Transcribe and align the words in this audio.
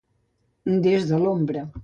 Des 0.87 1.07
de 1.11 1.21
l'ombra. 1.27 1.67